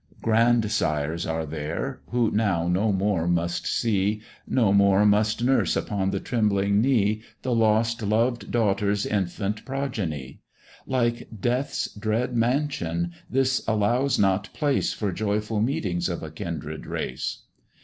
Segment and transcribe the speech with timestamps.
[0.23, 6.19] Grandsires are there, who now no more must see, No more must nurse upon the
[6.19, 10.39] trembling knee, The lost loved daughter's infant progeny:
[10.87, 17.43] Like death's dread mansion, this allows not place For joyful meetings of a kindred race.